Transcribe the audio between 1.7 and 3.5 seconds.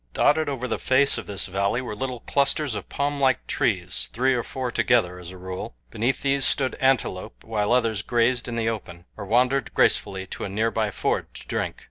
were little clusters of palmlike